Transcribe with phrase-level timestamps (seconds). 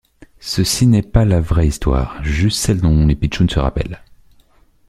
[0.39, 4.01] Ceci n’est pas la vraie Histoire, juste celle dont les pitchouns se rappellent.